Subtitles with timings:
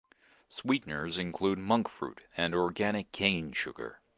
[0.49, 4.01] Sweeteners include monk fruit and organic cane sugar.